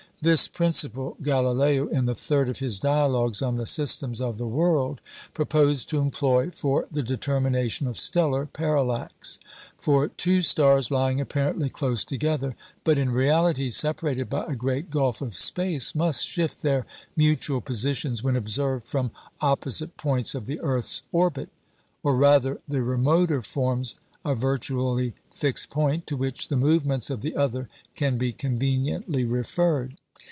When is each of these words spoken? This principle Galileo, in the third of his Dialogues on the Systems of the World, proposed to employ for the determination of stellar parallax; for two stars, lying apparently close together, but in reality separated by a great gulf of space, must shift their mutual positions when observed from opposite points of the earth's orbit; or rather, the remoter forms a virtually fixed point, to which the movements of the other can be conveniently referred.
This 0.23 0.47
principle 0.47 1.17
Galileo, 1.23 1.87
in 1.87 2.05
the 2.05 2.13
third 2.13 2.47
of 2.47 2.59
his 2.59 2.77
Dialogues 2.77 3.41
on 3.41 3.55
the 3.55 3.65
Systems 3.65 4.21
of 4.21 4.37
the 4.37 4.45
World, 4.45 5.01
proposed 5.33 5.89
to 5.89 5.97
employ 5.97 6.51
for 6.51 6.87
the 6.91 7.01
determination 7.01 7.87
of 7.87 7.97
stellar 7.97 8.45
parallax; 8.45 9.39
for 9.79 10.09
two 10.09 10.43
stars, 10.43 10.91
lying 10.91 11.19
apparently 11.19 11.69
close 11.71 12.05
together, 12.05 12.55
but 12.83 12.99
in 12.99 13.09
reality 13.11 13.71
separated 13.71 14.29
by 14.29 14.45
a 14.45 14.53
great 14.53 14.91
gulf 14.91 15.23
of 15.23 15.33
space, 15.33 15.95
must 15.95 16.27
shift 16.27 16.61
their 16.61 16.85
mutual 17.17 17.59
positions 17.59 18.21
when 18.23 18.35
observed 18.35 18.85
from 18.85 19.09
opposite 19.41 19.97
points 19.97 20.35
of 20.35 20.45
the 20.45 20.59
earth's 20.59 21.01
orbit; 21.11 21.49
or 22.03 22.15
rather, 22.15 22.61
the 22.67 22.83
remoter 22.83 23.41
forms 23.41 23.95
a 24.23 24.35
virtually 24.35 25.15
fixed 25.33 25.71
point, 25.71 26.05
to 26.05 26.15
which 26.15 26.49
the 26.49 26.55
movements 26.57 27.09
of 27.09 27.21
the 27.21 27.35
other 27.35 27.67
can 27.95 28.19
be 28.19 28.31
conveniently 28.31 29.25
referred. 29.25 29.95